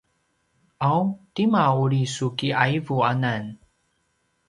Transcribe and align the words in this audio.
’aw 0.87 1.03
tima 1.33 1.61
a 1.69 1.71
uri 1.83 2.01
su 2.15 2.27
ki’aivuanan? 2.37 3.45